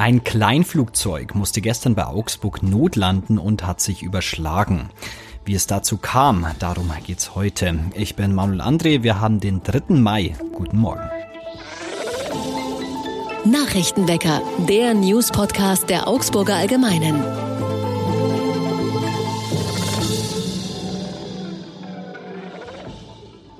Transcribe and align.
Ein 0.00 0.24
Kleinflugzeug 0.24 1.34
musste 1.34 1.60
gestern 1.60 1.94
bei 1.94 2.06
Augsburg 2.06 2.62
notlanden 2.62 3.36
und 3.36 3.66
hat 3.66 3.82
sich 3.82 4.02
überschlagen. 4.02 4.88
Wie 5.44 5.54
es 5.54 5.66
dazu 5.66 5.98
kam, 5.98 6.46
darum 6.58 6.90
geht's 7.04 7.34
heute. 7.34 7.78
Ich 7.92 8.16
bin 8.16 8.34
Manuel 8.34 8.62
André, 8.62 9.02
wir 9.02 9.20
haben 9.20 9.40
den 9.40 9.62
3. 9.62 9.96
Mai. 9.96 10.36
Guten 10.54 10.78
Morgen. 10.78 11.06
Nachrichtenwecker, 13.44 14.40
der 14.66 14.94
News-Podcast 14.94 15.90
der 15.90 16.08
Augsburger 16.08 16.54
Allgemeinen. 16.54 17.49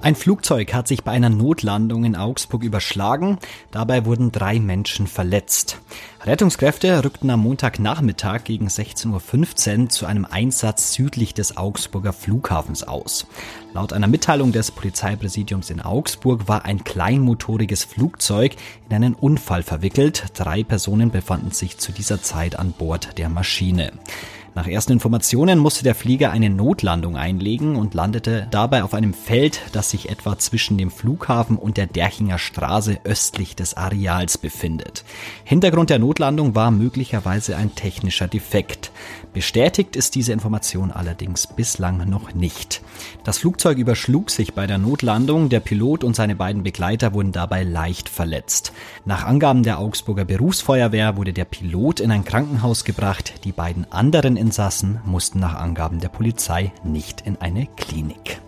Ein 0.02 0.14
Flugzeug 0.14 0.72
hat 0.72 0.88
sich 0.88 1.04
bei 1.04 1.12
einer 1.12 1.28
Notlandung 1.28 2.04
in 2.04 2.16
Augsburg 2.16 2.62
überschlagen. 2.62 3.38
Dabei 3.70 4.06
wurden 4.06 4.32
drei 4.32 4.58
Menschen 4.58 5.06
verletzt. 5.06 5.78
Rettungskräfte 6.22 7.04
rückten 7.04 7.28
am 7.28 7.40
Montagnachmittag 7.40 8.44
gegen 8.44 8.68
16.15 8.68 9.82
Uhr 9.82 9.88
zu 9.90 10.06
einem 10.06 10.24
Einsatz 10.24 10.94
südlich 10.94 11.34
des 11.34 11.58
Augsburger 11.58 12.14
Flughafens 12.14 12.82
aus. 12.82 13.26
Laut 13.74 13.92
einer 13.92 14.06
Mitteilung 14.06 14.52
des 14.52 14.70
Polizeipräsidiums 14.70 15.68
in 15.68 15.82
Augsburg 15.82 16.48
war 16.48 16.64
ein 16.64 16.82
kleinmotoriges 16.82 17.84
Flugzeug 17.84 18.56
in 18.88 18.96
einen 18.96 19.14
Unfall 19.14 19.62
verwickelt. 19.62 20.24
Drei 20.32 20.64
Personen 20.64 21.10
befanden 21.10 21.50
sich 21.50 21.76
zu 21.76 21.92
dieser 21.92 22.22
Zeit 22.22 22.58
an 22.58 22.72
Bord 22.72 23.18
der 23.18 23.28
Maschine. 23.28 23.92
Nach 24.54 24.66
ersten 24.66 24.92
Informationen 24.92 25.60
musste 25.60 25.84
der 25.84 25.94
Flieger 25.94 26.32
eine 26.32 26.50
Notlandung 26.50 27.16
einlegen 27.16 27.76
und 27.76 27.94
landete 27.94 28.48
dabei 28.50 28.82
auf 28.82 28.94
einem 28.94 29.14
Feld, 29.14 29.60
das 29.72 29.90
sich 29.90 30.08
etwa 30.08 30.38
zwischen 30.38 30.76
dem 30.76 30.90
Flughafen 30.90 31.56
und 31.56 31.76
der 31.76 31.86
Derchinger 31.86 32.38
Straße 32.38 32.98
östlich 33.04 33.54
des 33.54 33.74
Areals 33.74 34.38
befindet. 34.38 35.04
Hintergrund 35.44 35.90
der 35.90 36.00
Notlandung 36.00 36.56
war 36.56 36.72
möglicherweise 36.72 37.56
ein 37.56 37.76
technischer 37.76 38.26
Defekt. 38.26 38.90
Bestätigt 39.32 39.94
ist 39.94 40.16
diese 40.16 40.32
Information 40.32 40.90
allerdings 40.90 41.46
bislang 41.46 42.08
noch 42.08 42.34
nicht. 42.34 42.82
Das 43.22 43.38
Flugzeug 43.38 43.78
überschlug 43.78 44.30
sich 44.30 44.54
bei 44.54 44.66
der 44.66 44.78
Notlandung, 44.78 45.48
der 45.48 45.60
Pilot 45.60 46.02
und 46.02 46.16
seine 46.16 46.34
beiden 46.34 46.64
Begleiter 46.64 47.14
wurden 47.14 47.30
dabei 47.30 47.62
leicht 47.62 48.08
verletzt. 48.08 48.72
Nach 49.04 49.24
Angaben 49.24 49.62
der 49.62 49.78
Augsburger 49.78 50.24
Berufsfeuerwehr 50.24 51.16
wurde 51.16 51.32
der 51.32 51.44
Pilot 51.44 52.00
in 52.00 52.10
ein 52.10 52.24
Krankenhaus 52.24 52.84
gebracht, 52.84 53.44
die 53.44 53.52
beiden 53.52 53.90
anderen 53.92 54.39
Insassen 54.40 55.00
mussten 55.04 55.38
nach 55.38 55.54
Angaben 55.54 56.00
der 56.00 56.08
Polizei 56.08 56.72
nicht 56.82 57.20
in 57.20 57.36
eine 57.36 57.66
Klinik. 57.76 58.40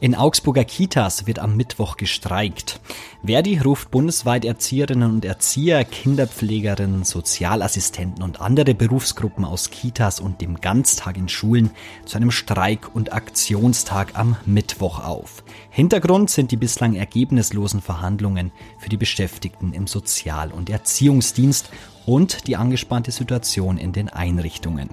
In 0.00 0.14
Augsburger 0.14 0.64
Kitas 0.64 1.26
wird 1.26 1.40
am 1.40 1.56
Mittwoch 1.56 1.96
gestreikt. 1.96 2.80
Verdi 3.24 3.58
ruft 3.58 3.90
bundesweit 3.90 4.44
Erzieherinnen 4.44 5.10
und 5.10 5.24
Erzieher, 5.24 5.84
Kinderpflegerinnen, 5.84 7.02
Sozialassistenten 7.02 8.22
und 8.22 8.40
andere 8.40 8.74
Berufsgruppen 8.74 9.44
aus 9.44 9.70
Kitas 9.70 10.20
und 10.20 10.40
dem 10.40 10.60
Ganztag 10.60 11.16
in 11.16 11.28
Schulen 11.28 11.72
zu 12.06 12.16
einem 12.16 12.30
Streik- 12.30 12.94
und 12.94 13.12
Aktionstag 13.12 14.16
am 14.16 14.36
Mittwoch 14.46 15.04
auf. 15.04 15.42
Hintergrund 15.68 16.30
sind 16.30 16.52
die 16.52 16.56
bislang 16.56 16.94
ergebnislosen 16.94 17.82
Verhandlungen 17.82 18.52
für 18.78 18.90
die 18.90 18.96
Beschäftigten 18.96 19.72
im 19.72 19.88
Sozial- 19.88 20.52
und 20.52 20.70
Erziehungsdienst 20.70 21.70
und 22.08 22.46
die 22.46 22.56
angespannte 22.56 23.10
Situation 23.10 23.76
in 23.76 23.92
den 23.92 24.08
Einrichtungen. 24.08 24.88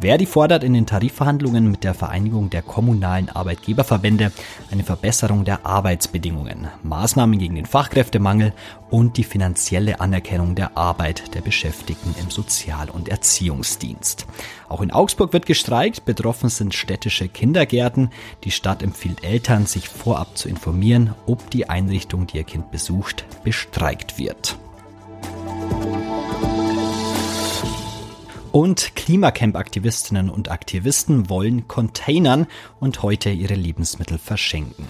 Verdi 0.00 0.24
fordert 0.24 0.62
in 0.62 0.72
den 0.72 0.86
Tarifverhandlungen 0.86 1.68
mit 1.68 1.82
der 1.82 1.94
Vereinigung 1.94 2.48
der 2.48 2.62
kommunalen 2.62 3.28
Arbeitgeberverbände 3.28 4.30
eine 4.70 4.84
Verbesserung 4.84 5.44
der 5.44 5.66
Arbeitsbedingungen, 5.66 6.68
Maßnahmen 6.84 7.40
gegen 7.40 7.56
den 7.56 7.66
Fachkräftemangel 7.66 8.52
und 8.88 9.16
die 9.16 9.24
finanzielle 9.24 10.00
Anerkennung 10.00 10.54
der 10.54 10.76
Arbeit 10.76 11.34
der 11.34 11.40
Beschäftigten 11.40 12.14
im 12.20 12.30
Sozial- 12.30 12.90
und 12.90 13.08
Erziehungsdienst. 13.08 14.26
Auch 14.68 14.80
in 14.80 14.92
Augsburg 14.92 15.32
wird 15.32 15.46
gestreikt, 15.46 16.04
betroffen 16.04 16.50
sind 16.50 16.72
städtische 16.72 17.26
Kindergärten. 17.28 18.10
Die 18.44 18.52
Stadt 18.52 18.84
empfiehlt 18.84 19.24
Eltern, 19.24 19.66
sich 19.66 19.88
vorab 19.88 20.38
zu 20.38 20.48
informieren, 20.48 21.14
ob 21.26 21.50
die 21.50 21.68
Einrichtung, 21.68 22.28
die 22.28 22.36
ihr 22.36 22.44
Kind 22.44 22.70
besucht, 22.70 23.24
bestreikt 23.42 24.18
wird. 24.18 24.56
Und 28.54 28.94
Klimacamp-Aktivistinnen 28.94 30.30
und 30.30 30.48
Aktivisten 30.48 31.28
wollen 31.28 31.66
Containern 31.66 32.46
und 32.78 33.02
heute 33.02 33.30
ihre 33.30 33.54
Lebensmittel 33.54 34.16
verschenken. 34.16 34.86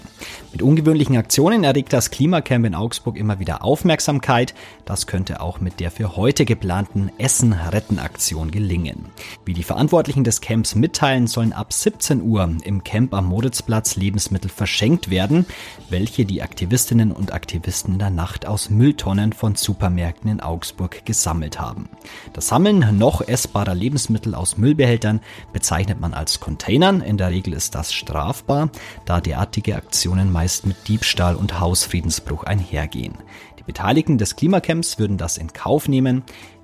Mit 0.51 0.61
ungewöhnlichen 0.61 1.17
Aktionen 1.17 1.63
erregt 1.63 1.91
das 1.91 2.11
Klimacamp 2.11 2.63
in 2.67 2.75
Augsburg 2.75 3.17
immer 3.17 3.39
wieder 3.39 3.63
Aufmerksamkeit. 3.63 4.53
Das 4.85 5.07
könnte 5.07 5.41
auch 5.41 5.61
mit 5.61 5.79
der 5.79 5.89
für 5.89 6.15
heute 6.15 6.45
geplanten 6.45 7.09
Essen-Retten-Aktion 7.17 8.51
gelingen. 8.51 9.07
Wie 9.45 9.55
die 9.55 9.63
Verantwortlichen 9.63 10.23
des 10.23 10.41
Camps 10.41 10.75
mitteilen, 10.75 11.25
sollen 11.25 11.51
ab 11.51 11.73
17 11.73 12.21
Uhr 12.21 12.47
im 12.63 12.83
Camp 12.83 13.15
am 13.15 13.25
Moritzplatz 13.25 13.95
Lebensmittel 13.95 14.51
verschenkt 14.51 15.09
werden, 15.09 15.47
welche 15.89 16.25
die 16.25 16.43
Aktivistinnen 16.43 17.11
und 17.11 17.33
Aktivisten 17.33 17.93
in 17.93 17.99
der 17.99 18.11
Nacht 18.11 18.45
aus 18.45 18.69
Mülltonnen 18.69 19.33
von 19.33 19.55
Supermärkten 19.55 20.29
in 20.29 20.39
Augsburg 20.39 21.03
gesammelt 21.03 21.59
haben. 21.59 21.89
Das 22.33 22.49
Sammeln 22.49 22.99
noch 22.99 23.21
essbarer 23.21 23.54
essbarer 23.55 23.73
Lebensmittel 23.73 24.35
aus 24.35 24.57
Müllbehältern 24.57 25.21
bezeichnet 25.53 26.01
man 26.01 26.13
als 26.13 26.41
Containern. 26.41 26.99
In 26.99 27.17
der 27.17 27.29
Regel 27.29 27.53
ist 27.53 27.73
das 27.73 27.93
strafbar, 27.93 28.69
da 29.05 29.21
derartige 29.21 29.77
Aktionen 29.77 30.29
meist 30.29 30.65
mit 30.65 30.89
Diebstahl 30.89 31.37
und 31.37 31.57
Hausfriedensbruch 31.57 32.43
einhergehen. 32.43 33.13
Die 33.57 33.63
Beteiligten 33.63 34.17
des 34.17 34.35
Klimacamps 34.35 34.99
würden 34.99 35.17
das 35.17 35.37
in 35.37 35.53
Kauf 35.53 35.87
nehmen. 35.87 36.23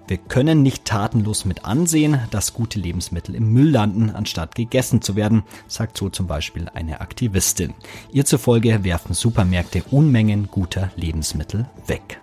Wir 0.10 0.18
können 0.18 0.64
nicht 0.64 0.84
tatenlos 0.84 1.46
mit 1.46 1.64
ansehen, 1.64 2.20
dass 2.30 2.54
gute 2.54 2.78
Lebensmittel 2.78 3.36
im 3.36 3.54
Müll 3.54 3.70
landen, 3.70 4.10
anstatt 4.10 4.56
gegessen 4.56 5.02
zu 5.02 5.16
werden, 5.16 5.44
sagt 5.70 5.98
so 5.98 6.10
zum 6.10 6.28
Beispiel 6.28 6.68
eine 6.74 7.00
Aktivistin. 7.00 7.74
Ihr 8.12 8.26
zufolge 8.26 8.84
werfen 8.84 9.14
Supermärkte 9.14 9.84
Unmengen 9.92 10.50
guter 10.52 10.92
Lebensmittel 10.98 11.70
weg. 11.88 12.20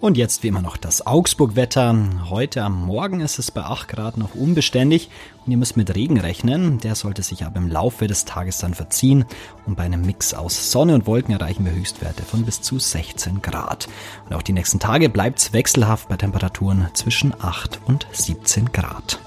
Und 0.00 0.16
jetzt 0.16 0.44
wie 0.44 0.48
immer 0.48 0.62
noch 0.62 0.76
das 0.76 1.08
Augsburg-Wetter. 1.08 2.30
Heute 2.30 2.62
am 2.62 2.86
Morgen 2.86 3.20
ist 3.20 3.40
es 3.40 3.50
bei 3.50 3.62
8 3.62 3.88
Grad 3.88 4.16
noch 4.16 4.36
unbeständig 4.36 5.10
und 5.44 5.50
ihr 5.50 5.58
müsst 5.58 5.76
mit 5.76 5.92
Regen 5.92 6.20
rechnen. 6.20 6.78
Der 6.78 6.94
sollte 6.94 7.24
sich 7.24 7.44
aber 7.44 7.56
im 7.56 7.68
Laufe 7.68 8.06
des 8.06 8.24
Tages 8.24 8.58
dann 8.58 8.74
verziehen 8.74 9.24
und 9.66 9.76
bei 9.76 9.82
einem 9.82 10.02
Mix 10.02 10.34
aus 10.34 10.70
Sonne 10.70 10.94
und 10.94 11.06
Wolken 11.06 11.34
erreichen 11.34 11.64
wir 11.64 11.72
Höchstwerte 11.72 12.22
von 12.22 12.44
bis 12.44 12.62
zu 12.62 12.78
16 12.78 13.42
Grad. 13.42 13.88
Und 14.28 14.36
auch 14.36 14.42
die 14.42 14.52
nächsten 14.52 14.78
Tage 14.78 15.08
bleibt 15.08 15.40
es 15.40 15.52
wechselhaft 15.52 16.08
bei 16.08 16.16
Temperaturen 16.16 16.86
zwischen 16.94 17.34
8 17.36 17.80
und 17.86 18.06
17 18.12 18.70
Grad. 18.70 19.18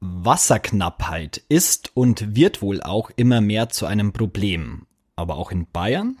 Wasserknappheit 0.00 1.42
ist 1.48 1.92
und 1.94 2.36
wird 2.36 2.60
wohl 2.60 2.82
auch 2.82 3.10
immer 3.16 3.40
mehr 3.40 3.70
zu 3.70 3.86
einem 3.86 4.12
Problem 4.12 4.85
aber 5.18 5.38
auch 5.38 5.50
in 5.50 5.66
Bayern. 5.72 6.18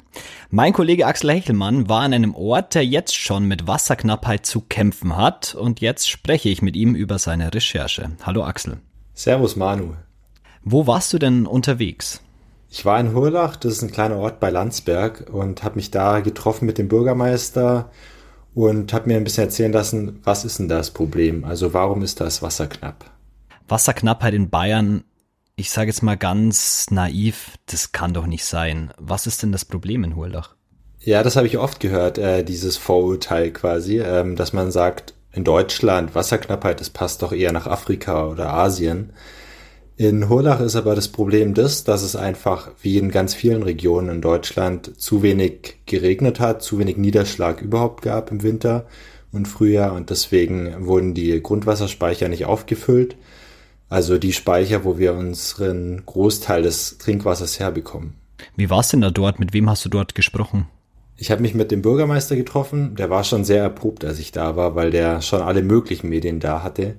Mein 0.48 0.72
Kollege 0.72 1.06
Axel 1.06 1.30
Hechelmann 1.30 1.86
war 1.86 2.00
an 2.00 2.14
einem 2.14 2.34
Ort, 2.34 2.74
der 2.74 2.86
jetzt 2.86 3.14
schon 3.14 3.46
mit 3.46 3.66
Wasserknappheit 3.66 4.46
zu 4.46 4.62
kämpfen 4.62 5.18
hat 5.18 5.54
und 5.54 5.82
jetzt 5.82 6.08
spreche 6.08 6.48
ich 6.48 6.62
mit 6.62 6.76
ihm 6.76 6.94
über 6.94 7.18
seine 7.18 7.52
Recherche. 7.52 8.12
Hallo 8.22 8.42
Axel. 8.42 8.78
Servus 9.12 9.54
Manu. 9.54 9.92
Wo 10.64 10.86
warst 10.86 11.12
du 11.12 11.18
denn 11.18 11.46
unterwegs? 11.46 12.22
Ich 12.70 12.86
war 12.86 12.98
in 12.98 13.12
Hurlach, 13.12 13.56
das 13.56 13.74
ist 13.74 13.82
ein 13.82 13.92
kleiner 13.92 14.16
Ort 14.16 14.40
bei 14.40 14.48
Landsberg 14.48 15.28
und 15.30 15.62
habe 15.62 15.76
mich 15.76 15.90
da 15.90 16.20
getroffen 16.20 16.64
mit 16.64 16.78
dem 16.78 16.88
Bürgermeister 16.88 17.90
und 18.54 18.94
habe 18.94 19.08
mir 19.08 19.18
ein 19.18 19.24
bisschen 19.24 19.44
erzählen 19.44 19.72
lassen, 19.72 20.20
was 20.24 20.46
ist 20.46 20.58
denn 20.58 20.70
das 20.70 20.90
Problem? 20.90 21.44
Also 21.44 21.74
warum 21.74 22.02
ist 22.02 22.22
das 22.22 22.40
Wasser 22.40 22.66
knapp? 22.66 23.04
Wasserknappheit 23.68 24.32
in 24.32 24.48
Bayern 24.48 25.04
ich 25.56 25.70
sage 25.70 25.88
jetzt 25.88 26.02
mal 26.02 26.18
ganz 26.18 26.90
naiv, 26.90 27.52
das 27.66 27.92
kann 27.92 28.12
doch 28.12 28.26
nicht 28.26 28.44
sein. 28.44 28.92
Was 28.98 29.26
ist 29.26 29.42
denn 29.42 29.52
das 29.52 29.64
Problem 29.64 30.04
in 30.04 30.14
Hurlach? 30.14 30.54
Ja, 31.00 31.22
das 31.22 31.36
habe 31.36 31.46
ich 31.46 31.56
oft 31.56 31.80
gehört, 31.80 32.18
äh, 32.18 32.44
dieses 32.44 32.76
Vorurteil 32.76 33.52
quasi, 33.52 34.00
ähm, 34.00 34.36
dass 34.36 34.52
man 34.52 34.70
sagt, 34.70 35.14
in 35.32 35.44
Deutschland 35.44 36.14
Wasserknappheit, 36.14 36.80
das 36.80 36.90
passt 36.90 37.22
doch 37.22 37.32
eher 37.32 37.52
nach 37.52 37.66
Afrika 37.66 38.26
oder 38.26 38.52
Asien. 38.52 39.12
In 39.96 40.28
Hurlach 40.28 40.60
ist 40.60 40.76
aber 40.76 40.94
das 40.94 41.08
Problem 41.08 41.54
das, 41.54 41.84
dass 41.84 42.02
es 42.02 42.16
einfach 42.16 42.70
wie 42.82 42.98
in 42.98 43.10
ganz 43.10 43.34
vielen 43.34 43.62
Regionen 43.62 44.10
in 44.10 44.20
Deutschland 44.20 45.00
zu 45.00 45.22
wenig 45.22 45.76
geregnet 45.86 46.38
hat, 46.38 46.62
zu 46.62 46.78
wenig 46.78 46.98
Niederschlag 46.98 47.62
überhaupt 47.62 48.02
gab 48.02 48.30
im 48.30 48.42
Winter 48.42 48.86
und 49.32 49.48
Frühjahr 49.48 49.94
und 49.94 50.10
deswegen 50.10 50.86
wurden 50.86 51.14
die 51.14 51.42
Grundwasserspeicher 51.42 52.28
nicht 52.28 52.44
aufgefüllt. 52.44 53.16
Also 53.88 54.18
die 54.18 54.32
Speicher, 54.32 54.84
wo 54.84 54.98
wir 54.98 55.14
unseren 55.14 56.04
Großteil 56.04 56.62
des 56.62 56.98
Trinkwassers 56.98 57.60
herbekommen. 57.60 58.14
Wie 58.56 58.68
war 58.68 58.80
es 58.80 58.88
denn 58.88 59.00
da 59.00 59.10
dort? 59.10 59.38
Mit 59.38 59.52
wem 59.52 59.70
hast 59.70 59.84
du 59.84 59.88
dort 59.88 60.14
gesprochen? 60.14 60.66
Ich 61.16 61.30
habe 61.30 61.42
mich 61.42 61.54
mit 61.54 61.70
dem 61.70 61.82
Bürgermeister 61.82 62.36
getroffen. 62.36 62.94
Der 62.96 63.08
war 63.08 63.24
schon 63.24 63.44
sehr 63.44 63.62
erprobt, 63.62 64.04
als 64.04 64.18
ich 64.18 64.32
da 64.32 64.56
war, 64.56 64.74
weil 64.74 64.90
der 64.90 65.22
schon 65.22 65.40
alle 65.40 65.62
möglichen 65.62 66.08
Medien 66.08 66.40
da 66.40 66.62
hatte. 66.62 66.96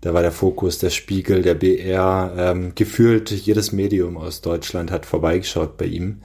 Da 0.00 0.14
war 0.14 0.22
der 0.22 0.30
Fokus, 0.30 0.78
der 0.78 0.90
Spiegel, 0.90 1.42
der 1.42 1.54
BR, 1.54 2.32
ähm, 2.36 2.72
gefühlt 2.76 3.32
jedes 3.32 3.72
Medium 3.72 4.16
aus 4.16 4.42
Deutschland 4.42 4.92
hat 4.92 5.06
vorbeigeschaut 5.06 5.76
bei 5.76 5.86
ihm. 5.86 6.18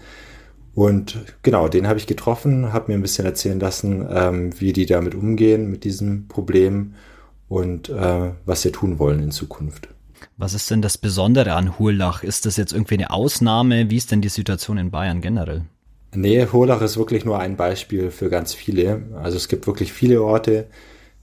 Und 0.75 1.17
genau, 1.41 1.67
den 1.67 1.87
habe 1.87 1.97
ich 1.97 2.05
getroffen, 2.05 2.71
habe 2.71 2.91
mir 2.91 2.97
ein 2.97 3.01
bisschen 3.01 3.25
erzählen 3.25 3.59
lassen, 3.59 4.07
ähm, 4.11 4.59
wie 4.59 4.73
die 4.73 4.85
damit 4.85 5.15
umgehen, 5.15 5.71
mit 5.71 5.83
diesem 5.83 6.27
Problem 6.27 6.93
und 7.53 7.89
äh, 7.89 8.31
was 8.45 8.63
sie 8.63 8.71
tun 8.71 8.97
wollen 8.97 9.21
in 9.21 9.29
Zukunft. 9.29 9.87
Was 10.37 10.55
ist 10.55 10.71
denn 10.71 10.81
das 10.81 10.97
Besondere 10.97 11.53
an 11.53 11.77
Hurlach? 11.77 12.23
Ist 12.23 12.47
das 12.47 12.57
jetzt 12.57 12.73
irgendwie 12.73 12.95
eine 12.95 13.11
Ausnahme? 13.11 13.91
Wie 13.91 13.97
ist 13.97 14.11
denn 14.11 14.21
die 14.21 14.29
Situation 14.29 14.79
in 14.79 14.89
Bayern 14.89 15.21
generell? 15.21 15.65
Nee, 16.15 16.47
Hurlach 16.51 16.81
ist 16.81 16.97
wirklich 16.97 17.25
nur 17.25 17.37
ein 17.37 17.55
Beispiel 17.55 18.09
für 18.09 18.29
ganz 18.29 18.55
viele. 18.55 19.03
Also 19.21 19.37
es 19.37 19.47
gibt 19.47 19.67
wirklich 19.67 19.93
viele 19.93 20.23
Orte, 20.23 20.67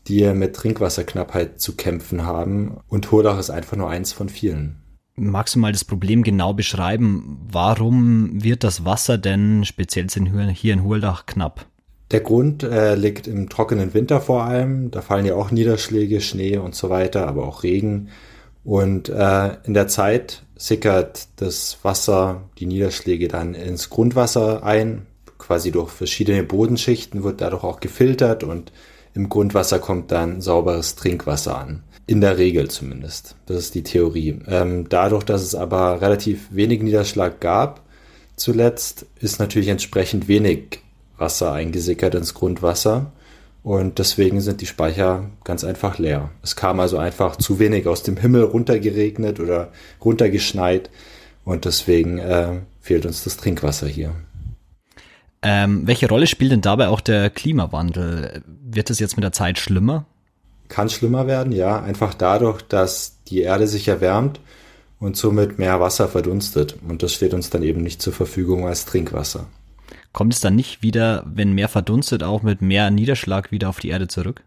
die 0.07 0.25
mit 0.33 0.55
Trinkwasserknappheit 0.55 1.61
zu 1.61 1.75
kämpfen 1.75 2.25
haben. 2.25 2.79
Und 2.87 3.11
Hurlach 3.11 3.39
ist 3.39 3.51
einfach 3.51 3.77
nur 3.77 3.91
eins 3.91 4.13
von 4.13 4.29
vielen. 4.29 4.77
Magst 5.17 5.57
du 5.57 5.59
mal 5.59 5.73
das 5.73 5.85
Problem 5.85 6.23
genau 6.23 6.55
beschreiben? 6.55 7.41
Warum 7.51 8.43
wird 8.43 8.63
das 8.63 8.85
Wasser 8.85 9.19
denn 9.19 9.65
speziell 9.65 10.07
hier 10.55 10.75
in 10.75 10.85
Hurlach 10.85 11.27
knapp? 11.27 11.67
Der 12.11 12.21
Grund 12.21 12.65
äh, 12.65 12.97
liegt 12.97 13.29
im 13.29 13.49
trockenen 13.49 13.95
Winter 13.95 14.21
vor 14.21 14.43
allem. 14.43 14.91
Da 14.91 15.01
fallen 15.01 15.27
ja 15.27 15.35
auch 15.35 15.53
Niederschläge, 15.53 16.21
Schnee 16.21 16.57
und 16.57 16.75
so 16.75 16.91
weiter, 16.91 17.29
aber 17.29 17.47
auch 17.47 17.63
Regen. 17.63 18.09
Und 18.65 19.09
äh, 19.09 19.57
in 19.65 19.75
der 19.75 19.87
Zeit 19.89 20.43
sickert 20.57 21.29
das 21.37 21.79
Wasser, 21.83 22.43
die 22.59 22.67
Niederschläge 22.67 23.29
dann 23.29 23.55
ins 23.55 23.91
Grundwasser 23.91 24.65
ein. 24.65 25.07
Quasi 25.39 25.71
durch 25.71 25.91
verschiedene 25.91 26.43
Bodenschichten 26.43 27.23
wird 27.23 27.41
dadurch 27.41 27.65
auch 27.65 27.81
gefiltert 27.81 28.45
und 28.45 28.73
im 29.15 29.29
Grundwasser 29.29 29.79
kommt 29.79 30.13
dann 30.13 30.41
sauberes 30.41 30.97
Trinkwasser 30.97 31.59
an. 31.59 31.83
In 32.07 32.21
der 32.21 32.39
Regel 32.39 32.69
zumindest. 32.69 33.37
Das 33.47 33.57
ist 33.59 33.75
die 33.75 33.85
Theorie. 33.85 34.41
Ähm, 34.49 34.89
dadurch, 34.89 35.25
dass 35.25 35.43
es 35.43 35.55
aber 35.55 36.03
relativ 36.03 36.49
wenig 36.51 36.83
Niederschlag 36.83 37.41
gab, 37.41 37.83
zuletzt 38.37 39.07
ist 39.21 39.39
natürlich 39.39 39.69
entsprechend 39.69 40.29
wenig 40.29 40.81
Wasser 41.21 41.53
eingesickert 41.53 42.15
ins 42.15 42.35
Grundwasser. 42.35 43.13
Und 43.63 43.99
deswegen 43.99 44.41
sind 44.41 44.63
die 44.63 44.67
Speicher 44.67 45.31
ganz 45.45 45.65
einfach 45.65 45.99
leer. 45.99 46.31
Es 46.43 46.57
kam 46.57 46.81
also 46.81 46.97
einfach 46.97 47.37
zu 47.37 47.59
wenig 47.59 47.87
aus 47.87 48.03
dem 48.03 48.17
Himmel 48.17 48.45
runtergeregnet 48.45 49.39
oder 49.39 49.71
runtergeschneit. 50.03 50.91
Und 51.45 51.67
deswegen 51.67 52.19
äh, 52.19 52.61
fehlt 52.81 53.05
uns 53.05 53.23
das 53.25 53.37
Trinkwasser 53.37 53.87
hier. 53.87 54.13
Ähm, 55.43 55.87
welche 55.87 56.09
Rolle 56.09 56.27
spielt 56.27 56.53
denn 56.53 56.61
dabei 56.61 56.89
auch 56.89 57.01
der 57.01 57.31
Klimawandel? 57.31 58.43
Wird 58.47 58.91
es 58.91 58.99
jetzt 58.99 59.17
mit 59.17 59.25
der 59.25 59.33
Zeit 59.33 59.59
schlimmer? 59.59 60.07
Kann 60.69 60.89
schlimmer 60.89 61.27
werden, 61.27 61.53
ja. 61.53 61.83
Einfach 61.83 62.15
dadurch, 62.15 62.63
dass 62.63 63.17
die 63.29 63.41
Erde 63.41 63.67
sich 63.67 63.89
erwärmt 63.89 64.41
und 65.01 65.17
somit 65.17 65.59
mehr 65.59 65.81
Wasser 65.81 66.09
verdunstet. 66.09 66.77
Und 66.87 67.03
das 67.03 67.15
steht 67.15 67.35
uns 67.35 67.51
dann 67.51 67.63
eben 67.63 67.83
nicht 67.83 68.01
zur 68.01 68.13
Verfügung 68.13 68.67
als 68.67 68.85
Trinkwasser. 68.85 69.47
Kommt 70.13 70.35
es 70.35 70.41
dann 70.41 70.57
nicht 70.57 70.83
wieder, 70.83 71.25
wenn 71.27 71.53
mehr 71.53 71.69
verdunstet, 71.69 72.23
auch 72.23 72.43
mit 72.43 72.63
mehr 72.63 72.91
Niederschlag 72.91 73.53
wieder 73.53 73.69
auf 73.69 73.79
die 73.79 73.91
Erde 73.91 74.09
zurück? 74.09 74.43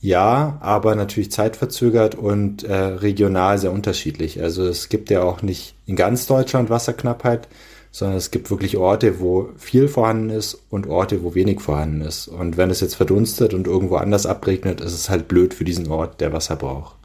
Ja, 0.00 0.58
aber 0.60 0.96
natürlich 0.96 1.30
zeitverzögert 1.30 2.14
und 2.14 2.62
äh, 2.64 2.74
regional 2.74 3.58
sehr 3.58 3.72
unterschiedlich. 3.72 4.42
Also 4.42 4.66
es 4.66 4.90
gibt 4.90 5.08
ja 5.08 5.22
auch 5.22 5.40
nicht 5.40 5.76
in 5.86 5.96
ganz 5.96 6.26
Deutschland 6.26 6.68
Wasserknappheit, 6.68 7.48
sondern 7.90 8.18
es 8.18 8.30
gibt 8.30 8.50
wirklich 8.50 8.76
Orte, 8.76 9.20
wo 9.20 9.50
viel 9.56 9.88
vorhanden 9.88 10.30
ist 10.30 10.60
und 10.68 10.88
Orte, 10.88 11.22
wo 11.22 11.34
wenig 11.34 11.60
vorhanden 11.60 12.02
ist. 12.02 12.26
Und 12.28 12.56
wenn 12.56 12.68
es 12.68 12.80
jetzt 12.80 12.96
verdunstet 12.96 13.54
und 13.54 13.68
irgendwo 13.68 13.96
anders 13.96 14.26
abregnet, 14.26 14.80
ist 14.80 14.92
es 14.92 15.08
halt 15.08 15.28
blöd 15.28 15.54
für 15.54 15.64
diesen 15.64 15.88
Ort, 15.90 16.20
der 16.20 16.32
Wasser 16.32 16.56
braucht. 16.56 16.96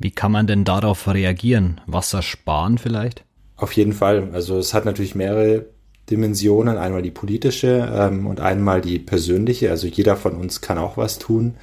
Wie 0.00 0.10
kann 0.10 0.32
man 0.32 0.48
denn 0.48 0.64
darauf 0.64 1.06
reagieren? 1.06 1.80
Wasser 1.86 2.22
sparen 2.22 2.76
vielleicht? 2.76 3.24
Auf 3.56 3.72
jeden 3.72 3.92
Fall. 3.92 4.30
Also 4.32 4.58
es 4.58 4.74
hat 4.74 4.84
natürlich 4.84 5.14
mehrere 5.14 5.66
Dimensionen. 6.10 6.76
Einmal 6.78 7.02
die 7.02 7.10
politische 7.10 7.90
ähm, 7.94 8.26
und 8.26 8.40
einmal 8.40 8.80
die 8.80 8.98
persönliche. 8.98 9.70
Also 9.70 9.86
jeder 9.86 10.16
von 10.16 10.34
uns 10.34 10.60
kann 10.60 10.78
auch 10.78 10.96
was 10.96 11.18
tun, 11.18 11.54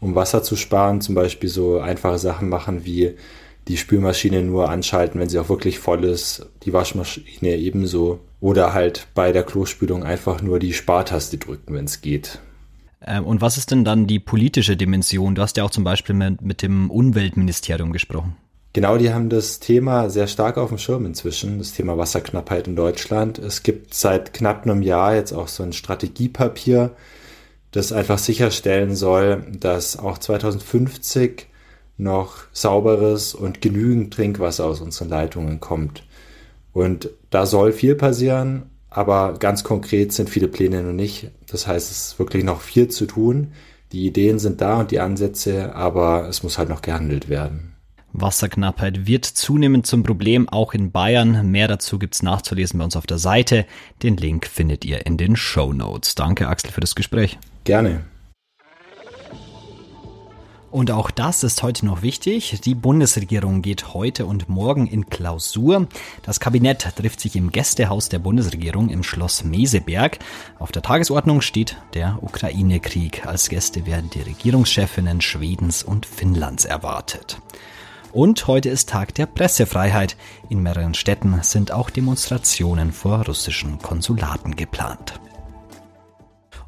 um 0.00 0.14
Wasser 0.14 0.42
zu 0.42 0.56
sparen. 0.56 1.00
Zum 1.00 1.14
Beispiel 1.14 1.48
so 1.48 1.80
einfache 1.80 2.18
Sachen 2.18 2.48
machen 2.48 2.84
wie 2.84 3.14
die 3.68 3.76
Spülmaschine 3.76 4.42
nur 4.42 4.70
anschalten, 4.70 5.20
wenn 5.20 5.28
sie 5.28 5.38
auch 5.38 5.48
wirklich 5.48 5.78
voll 5.78 6.04
ist, 6.04 6.46
die 6.64 6.72
Waschmaschine 6.72 7.56
ebenso. 7.56 8.20
Oder 8.40 8.72
halt 8.72 9.06
bei 9.14 9.32
der 9.32 9.42
Klospülung 9.42 10.02
einfach 10.02 10.40
nur 10.40 10.58
die 10.58 10.72
Spartaste 10.72 11.36
drücken, 11.36 11.74
wenn 11.74 11.84
es 11.84 12.00
geht. 12.00 12.40
Ähm, 13.06 13.24
und 13.24 13.40
was 13.40 13.58
ist 13.58 13.70
denn 13.70 13.84
dann 13.84 14.06
die 14.06 14.18
politische 14.18 14.76
Dimension? 14.76 15.34
Du 15.34 15.42
hast 15.42 15.56
ja 15.56 15.64
auch 15.64 15.70
zum 15.70 15.84
Beispiel 15.84 16.14
mit, 16.14 16.42
mit 16.42 16.62
dem 16.62 16.90
Umweltministerium 16.90 17.92
gesprochen. 17.92 18.36
Genau, 18.72 18.96
die 18.98 19.12
haben 19.12 19.30
das 19.30 19.58
Thema 19.58 20.10
sehr 20.10 20.28
stark 20.28 20.56
auf 20.56 20.68
dem 20.68 20.78
Schirm 20.78 21.04
inzwischen, 21.04 21.58
das 21.58 21.72
Thema 21.72 21.98
Wasserknappheit 21.98 22.68
in 22.68 22.76
Deutschland. 22.76 23.38
Es 23.38 23.64
gibt 23.64 23.94
seit 23.94 24.32
knapp 24.32 24.62
einem 24.62 24.82
Jahr 24.82 25.16
jetzt 25.16 25.32
auch 25.32 25.48
so 25.48 25.64
ein 25.64 25.72
Strategiepapier, 25.72 26.92
das 27.72 27.92
einfach 27.92 28.18
sicherstellen 28.18 28.94
soll, 28.94 29.44
dass 29.58 29.98
auch 29.98 30.18
2050 30.18 31.48
noch 31.98 32.44
sauberes 32.52 33.34
und 33.34 33.60
genügend 33.60 34.14
Trinkwasser 34.14 34.66
aus 34.66 34.80
unseren 34.80 35.08
Leitungen 35.08 35.58
kommt. 35.58 36.04
Und 36.72 37.10
da 37.30 37.46
soll 37.46 37.72
viel 37.72 37.96
passieren, 37.96 38.70
aber 38.88 39.34
ganz 39.38 39.64
konkret 39.64 40.12
sind 40.12 40.30
viele 40.30 40.48
Pläne 40.48 40.82
noch 40.82 40.92
nicht. 40.92 41.32
Das 41.48 41.66
heißt, 41.66 41.90
es 41.90 42.12
ist 42.12 42.18
wirklich 42.20 42.44
noch 42.44 42.60
viel 42.60 42.86
zu 42.88 43.06
tun. 43.06 43.52
Die 43.90 44.06
Ideen 44.06 44.38
sind 44.38 44.60
da 44.60 44.78
und 44.80 44.92
die 44.92 45.00
Ansätze, 45.00 45.74
aber 45.74 46.28
es 46.28 46.44
muss 46.44 46.58
halt 46.58 46.68
noch 46.68 46.82
gehandelt 46.82 47.28
werden. 47.28 47.74
Wasserknappheit 48.20 49.06
wird 49.06 49.24
zunehmend 49.24 49.86
zum 49.86 50.02
Problem, 50.02 50.48
auch 50.48 50.74
in 50.74 50.90
Bayern. 50.90 51.50
Mehr 51.50 51.68
dazu 51.68 51.98
gibt's 51.98 52.22
nachzulesen 52.22 52.78
bei 52.78 52.84
uns 52.84 52.96
auf 52.96 53.06
der 53.06 53.18
Seite. 53.18 53.66
Den 54.02 54.16
Link 54.16 54.46
findet 54.46 54.84
ihr 54.84 55.06
in 55.06 55.16
den 55.16 55.36
Show 55.36 55.72
Notes. 55.72 56.14
Danke, 56.14 56.48
Axel, 56.48 56.70
für 56.70 56.80
das 56.80 56.94
Gespräch. 56.94 57.38
Gerne. 57.64 58.04
Und 60.70 60.92
auch 60.92 61.10
das 61.10 61.42
ist 61.42 61.64
heute 61.64 61.84
noch 61.84 62.02
wichtig. 62.02 62.60
Die 62.60 62.76
Bundesregierung 62.76 63.60
geht 63.60 63.92
heute 63.92 64.24
und 64.24 64.48
morgen 64.48 64.86
in 64.86 65.10
Klausur. 65.10 65.88
Das 66.22 66.38
Kabinett 66.38 66.86
trifft 66.94 67.20
sich 67.20 67.34
im 67.34 67.50
Gästehaus 67.50 68.08
der 68.08 68.20
Bundesregierung 68.20 68.88
im 68.88 69.02
Schloss 69.02 69.42
Meseberg. 69.42 70.20
Auf 70.60 70.70
der 70.70 70.82
Tagesordnung 70.82 71.40
steht 71.40 71.76
der 71.94 72.18
Ukraine-Krieg. 72.22 73.26
Als 73.26 73.48
Gäste 73.48 73.84
werden 73.84 74.10
die 74.10 74.22
Regierungschefinnen 74.22 75.20
Schwedens 75.20 75.82
und 75.82 76.06
Finnlands 76.06 76.64
erwartet. 76.64 77.38
Und 78.12 78.48
heute 78.48 78.68
ist 78.68 78.88
Tag 78.88 79.14
der 79.14 79.26
Pressefreiheit. 79.26 80.16
In 80.48 80.62
mehreren 80.62 80.94
Städten 80.94 81.38
sind 81.42 81.70
auch 81.70 81.90
Demonstrationen 81.90 82.92
vor 82.92 83.24
russischen 83.24 83.78
Konsulaten 83.78 84.56
geplant. 84.56 85.20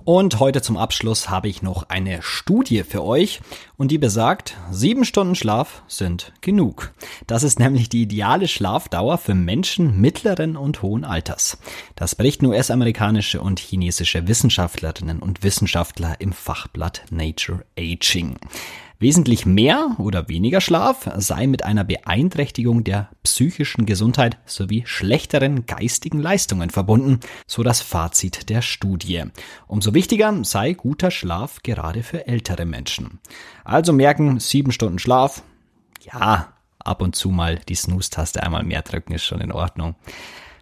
Und 0.05 0.41
heute 0.41 0.63
zum 0.63 0.77
Abschluss 0.77 1.31
habe 1.31 1.49
ich 1.49 1.63
noch 1.63 1.89
eine 1.89 2.23
Studie 2.23 2.83
für 2.83 3.05
euch 3.05 3.41
und 3.77 3.93
die 3.93 3.99
besagt, 3.99 4.57
sieben 4.71 5.05
Stunden 5.05 5.37
Schlaf 5.37 5.83
sind 5.87 6.33
genug. 6.41 6.93
Das 7.29 7.45
ist 7.45 7.61
nämlich 7.61 7.89
die 7.89 8.03
ideale 8.03 8.49
Schlafdauer 8.49 9.19
für 9.19 9.35
Menschen 9.35 10.01
mittleren 10.01 10.57
und 10.57 10.83
hohen 10.83 11.05
Alters. 11.05 11.59
Das 11.95 12.17
berichten 12.17 12.47
US-amerikanische 12.47 13.41
und 13.41 13.61
chinesische 13.61 14.27
Wissenschaftlerinnen 14.27 15.21
und 15.21 15.45
Wissenschaftler 15.45 16.17
im 16.21 16.33
Fachblatt 16.33 17.05
Nature 17.11 17.65
Aging. 17.79 18.39
Wesentlich 19.03 19.47
mehr 19.47 19.97
oder 19.99 20.29
weniger 20.29 20.61
Schlaf 20.61 21.11
sei 21.17 21.49
mit 21.49 21.65
einer 21.65 21.83
Beeinträchtigung 21.83 22.85
der 22.85 23.09
psychischen 23.25 23.85
Gesundheit 23.85 24.39
sowie 24.47 24.85
schlechteren 24.87 25.67
geistigen 25.67 26.21
Leistungen 26.21 26.71
verbunden, 26.71 27.19
so 27.49 27.65
das 27.65 27.81
Fazit 27.81 28.49
der 28.49 28.63
Studie. 28.63 29.25
Umso 29.67 29.93
wichtiger 29.93 30.45
sei 30.45 30.75
guter 30.75 31.11
Schlaf 31.11 31.65
gerade 31.65 32.05
für 32.05 32.29
ältere 32.29 32.65
Menschen. 32.65 33.19
Also 33.65 33.93
merken, 33.93 34.39
sieben 34.39 34.71
Stunden 34.71 35.01
Schlaf, 35.01 35.43
ja, 36.01 36.53
ab 36.79 37.03
und 37.03 37.17
zu 37.17 37.31
mal 37.31 37.59
die 37.69 37.75
Snooze-Taste 37.75 38.41
einmal 38.41 38.63
mehr 38.63 38.83
drücken 38.83 39.15
ist 39.15 39.25
schon 39.25 39.41
in 39.41 39.51
Ordnung. 39.51 39.97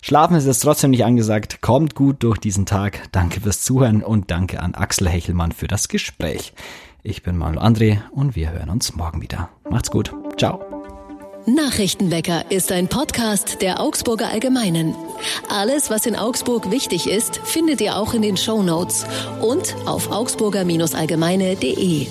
Schlafen 0.01 0.35
ist 0.35 0.47
jetzt 0.47 0.61
trotzdem 0.61 0.93
nicht 0.93 1.05
angesagt. 1.05 1.61
Kommt 1.61 1.95
gut 1.95 2.23
durch 2.23 2.39
diesen 2.39 2.65
Tag. 2.65 3.13
Danke 3.13 3.43
fürs 3.43 3.61
Zuhören 3.61 4.03
und 4.03 4.31
danke 4.31 4.61
an 4.61 4.75
Axel 4.75 5.11
Hechelmann 5.11 5.53
für 5.53 5.69
das 5.69 5.89
Gespräch. 5.89 6.55
Ich 7.03 7.23
bin 7.23 7.37
Manuel 7.37 7.59
André 7.59 7.99
und 8.13 8.37
wir 8.37 8.51
hören 8.51 8.69
uns 8.69 8.95
morgen 8.95 9.23
wieder. 9.23 9.49
Macht's 9.69 9.91
gut. 9.91 10.13
Ciao. 10.37 10.61
Nachrichtenwecker 11.47 12.51
ist 12.51 12.71
ein 12.71 12.89
Podcast 12.89 13.63
der 13.63 13.81
Augsburger 13.81 14.29
Allgemeinen. 14.29 14.95
Alles, 15.49 15.89
was 15.89 16.05
in 16.05 16.15
Augsburg 16.15 16.71
wichtig 16.71 17.09
ist, 17.09 17.39
findet 17.39 17.81
ihr 17.81 17.97
auch 17.97 18.13
in 18.13 18.21
den 18.21 18.37
Show 18.37 18.63
Notes 18.63 19.07
und 19.41 19.75
auf 19.87 20.11
augsburger-allgemeine.de. 20.11 22.07